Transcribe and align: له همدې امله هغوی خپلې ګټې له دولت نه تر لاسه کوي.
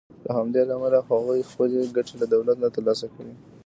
له 0.25 0.31
همدې 0.37 0.59
امله 0.75 0.99
هغوی 1.09 1.47
خپلې 1.49 1.81
ګټې 1.95 2.15
له 2.21 2.25
دولت 2.33 2.57
نه 2.63 2.69
تر 2.75 2.81
لاسه 2.87 3.05
کوي. 3.13 3.35